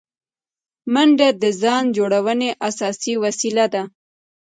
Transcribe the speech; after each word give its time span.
منډه 0.93 1.27
د 1.41 1.43
ځان 1.61 1.83
جوړونې 1.97 2.49
اساسي 2.69 3.13
وسیله 3.23 3.65
ده 3.73 3.83